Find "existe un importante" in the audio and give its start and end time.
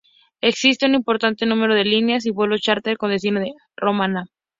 0.41-1.45